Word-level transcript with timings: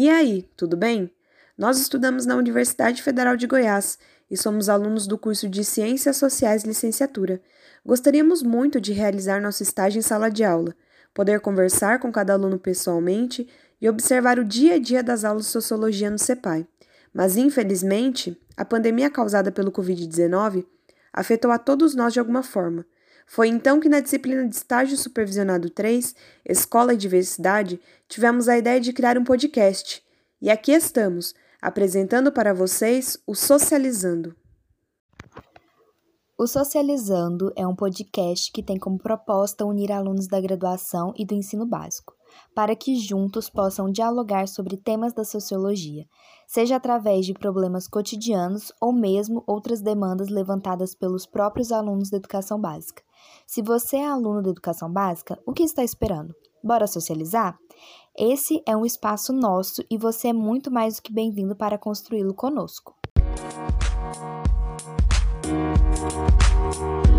E 0.00 0.08
aí, 0.08 0.48
tudo 0.56 0.76
bem? 0.76 1.10
Nós 1.58 1.80
estudamos 1.80 2.24
na 2.24 2.36
Universidade 2.36 3.02
Federal 3.02 3.36
de 3.36 3.48
Goiás 3.48 3.98
e 4.30 4.36
somos 4.36 4.68
alunos 4.68 5.08
do 5.08 5.18
curso 5.18 5.48
de 5.48 5.64
Ciências 5.64 6.16
Sociais 6.16 6.62
Licenciatura. 6.62 7.42
Gostaríamos 7.84 8.40
muito 8.40 8.80
de 8.80 8.92
realizar 8.92 9.42
nosso 9.42 9.64
estágio 9.64 9.98
em 9.98 10.02
sala 10.02 10.28
de 10.30 10.44
aula, 10.44 10.72
poder 11.12 11.40
conversar 11.40 11.98
com 11.98 12.12
cada 12.12 12.32
aluno 12.32 12.60
pessoalmente 12.60 13.48
e 13.80 13.88
observar 13.88 14.38
o 14.38 14.44
dia 14.44 14.76
a 14.76 14.78
dia 14.78 15.02
das 15.02 15.24
aulas 15.24 15.46
de 15.46 15.50
sociologia 15.50 16.08
no 16.08 16.16
CEPAI. 16.16 16.64
Mas, 17.12 17.36
infelizmente, 17.36 18.40
a 18.56 18.64
pandemia 18.64 19.10
causada 19.10 19.50
pelo 19.50 19.72
Covid-19 19.72 20.64
afetou 21.12 21.50
a 21.50 21.58
todos 21.58 21.96
nós 21.96 22.12
de 22.12 22.20
alguma 22.20 22.44
forma. 22.44 22.86
Foi 23.28 23.46
então 23.46 23.78
que, 23.78 23.90
na 23.90 24.00
disciplina 24.00 24.48
de 24.48 24.56
Estágio 24.56 24.96
Supervisionado 24.96 25.68
3, 25.68 26.16
Escola 26.46 26.94
e 26.94 26.96
Diversidade, 26.96 27.78
tivemos 28.08 28.48
a 28.48 28.56
ideia 28.56 28.80
de 28.80 28.90
criar 28.90 29.18
um 29.18 29.22
podcast. 29.22 30.02
E 30.40 30.48
aqui 30.48 30.72
estamos, 30.72 31.34
apresentando 31.60 32.32
para 32.32 32.54
vocês 32.54 33.18
o 33.26 33.34
Socializando. 33.34 34.34
O 36.40 36.46
Socializando 36.46 37.52
é 37.56 37.66
um 37.66 37.74
podcast 37.74 38.52
que 38.52 38.62
tem 38.62 38.78
como 38.78 38.96
proposta 38.96 39.64
unir 39.64 39.90
alunos 39.90 40.28
da 40.28 40.40
graduação 40.40 41.12
e 41.16 41.26
do 41.26 41.34
ensino 41.34 41.66
básico, 41.66 42.14
para 42.54 42.76
que 42.76 42.94
juntos 42.94 43.50
possam 43.50 43.90
dialogar 43.90 44.46
sobre 44.46 44.76
temas 44.76 45.12
da 45.12 45.24
sociologia, 45.24 46.06
seja 46.46 46.76
através 46.76 47.26
de 47.26 47.34
problemas 47.34 47.88
cotidianos 47.88 48.70
ou 48.80 48.92
mesmo 48.92 49.42
outras 49.48 49.80
demandas 49.80 50.28
levantadas 50.28 50.94
pelos 50.94 51.26
próprios 51.26 51.72
alunos 51.72 52.08
da 52.08 52.18
educação 52.18 52.60
básica. 52.60 53.02
Se 53.44 53.60
você 53.60 53.96
é 53.96 54.06
aluno 54.06 54.40
da 54.40 54.50
educação 54.50 54.92
básica, 54.92 55.36
o 55.44 55.52
que 55.52 55.64
está 55.64 55.82
esperando? 55.82 56.32
Bora 56.62 56.86
socializar? 56.86 57.58
Esse 58.16 58.62
é 58.64 58.76
um 58.76 58.86
espaço 58.86 59.32
nosso 59.32 59.84
e 59.90 59.98
você 59.98 60.28
é 60.28 60.32
muito 60.32 60.70
mais 60.70 60.94
do 60.94 61.02
que 61.02 61.12
bem-vindo 61.12 61.56
para 61.56 61.76
construí-lo 61.76 62.32
conosco. 62.32 62.94
Música 63.18 64.67
thank 66.00 67.08
you 67.08 67.17